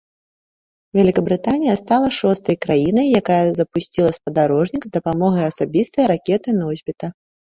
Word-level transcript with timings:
Вялікабрытанія 0.99 1.73
стала 1.81 2.07
шостай 2.19 2.57
краінай, 2.65 3.07
якая 3.21 3.37
запусціла 3.59 4.11
спадарожнік 4.17 4.83
з 4.89 4.93
дапамогай 4.95 5.45
асабістай 5.51 6.05
ракеты-носьбіта. 6.13 7.07